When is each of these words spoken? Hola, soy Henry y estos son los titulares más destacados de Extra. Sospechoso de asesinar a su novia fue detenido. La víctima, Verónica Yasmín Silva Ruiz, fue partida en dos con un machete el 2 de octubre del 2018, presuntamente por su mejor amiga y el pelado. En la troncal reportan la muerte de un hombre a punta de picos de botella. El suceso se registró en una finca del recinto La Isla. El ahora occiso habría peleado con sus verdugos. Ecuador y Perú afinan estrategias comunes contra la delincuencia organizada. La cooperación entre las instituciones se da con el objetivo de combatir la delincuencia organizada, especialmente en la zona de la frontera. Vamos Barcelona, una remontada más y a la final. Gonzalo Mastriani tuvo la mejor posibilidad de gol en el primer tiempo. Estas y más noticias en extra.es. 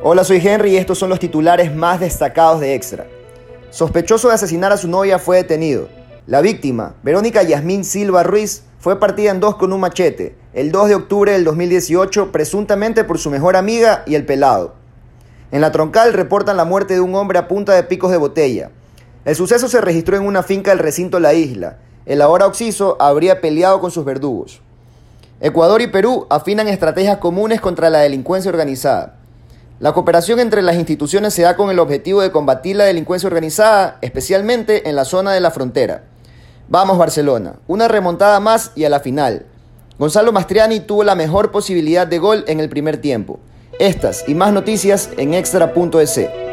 Hola, 0.00 0.22
soy 0.22 0.40
Henry 0.40 0.74
y 0.74 0.76
estos 0.76 0.96
son 0.96 1.10
los 1.10 1.18
titulares 1.18 1.74
más 1.74 1.98
destacados 1.98 2.60
de 2.60 2.74
Extra. 2.74 3.06
Sospechoso 3.70 4.28
de 4.28 4.34
asesinar 4.34 4.70
a 4.70 4.76
su 4.76 4.86
novia 4.86 5.18
fue 5.18 5.38
detenido. 5.38 5.88
La 6.28 6.40
víctima, 6.40 6.94
Verónica 7.02 7.42
Yasmín 7.42 7.84
Silva 7.84 8.22
Ruiz, 8.22 8.62
fue 8.78 9.00
partida 9.00 9.32
en 9.32 9.40
dos 9.40 9.56
con 9.56 9.72
un 9.72 9.80
machete 9.80 10.36
el 10.52 10.70
2 10.70 10.88
de 10.88 10.94
octubre 10.94 11.32
del 11.32 11.42
2018, 11.42 12.30
presuntamente 12.30 13.02
por 13.02 13.18
su 13.18 13.28
mejor 13.28 13.56
amiga 13.56 14.04
y 14.06 14.14
el 14.14 14.24
pelado. 14.24 14.74
En 15.50 15.60
la 15.60 15.72
troncal 15.72 16.12
reportan 16.12 16.56
la 16.56 16.64
muerte 16.64 16.94
de 16.94 17.00
un 17.00 17.16
hombre 17.16 17.40
a 17.40 17.48
punta 17.48 17.72
de 17.74 17.82
picos 17.82 18.12
de 18.12 18.18
botella. 18.18 18.70
El 19.24 19.34
suceso 19.34 19.68
se 19.68 19.80
registró 19.80 20.16
en 20.16 20.24
una 20.24 20.44
finca 20.44 20.70
del 20.70 20.78
recinto 20.78 21.18
La 21.18 21.34
Isla. 21.34 21.78
El 22.06 22.22
ahora 22.22 22.46
occiso 22.46 22.96
habría 23.00 23.40
peleado 23.40 23.80
con 23.80 23.90
sus 23.90 24.04
verdugos. 24.04 24.60
Ecuador 25.40 25.82
y 25.82 25.88
Perú 25.88 26.28
afinan 26.30 26.68
estrategias 26.68 27.18
comunes 27.18 27.60
contra 27.60 27.90
la 27.90 27.98
delincuencia 27.98 28.50
organizada. 28.50 29.17
La 29.80 29.92
cooperación 29.92 30.40
entre 30.40 30.60
las 30.60 30.74
instituciones 30.74 31.34
se 31.34 31.42
da 31.42 31.56
con 31.56 31.70
el 31.70 31.78
objetivo 31.78 32.20
de 32.20 32.32
combatir 32.32 32.74
la 32.74 32.84
delincuencia 32.84 33.28
organizada, 33.28 33.98
especialmente 34.00 34.88
en 34.88 34.96
la 34.96 35.04
zona 35.04 35.32
de 35.32 35.40
la 35.40 35.52
frontera. 35.52 36.02
Vamos 36.68 36.98
Barcelona, 36.98 37.54
una 37.68 37.86
remontada 37.86 38.40
más 38.40 38.72
y 38.74 38.84
a 38.84 38.90
la 38.90 38.98
final. 38.98 39.46
Gonzalo 39.96 40.32
Mastriani 40.32 40.80
tuvo 40.80 41.04
la 41.04 41.14
mejor 41.14 41.52
posibilidad 41.52 42.08
de 42.08 42.18
gol 42.18 42.44
en 42.48 42.58
el 42.58 42.68
primer 42.68 43.00
tiempo. 43.00 43.38
Estas 43.78 44.24
y 44.28 44.34
más 44.34 44.52
noticias 44.52 45.10
en 45.16 45.34
extra.es. 45.34 46.47